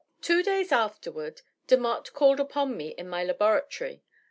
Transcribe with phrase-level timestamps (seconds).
[0.19, 4.01] Two days afterward Demotte called upon me in my laboratory.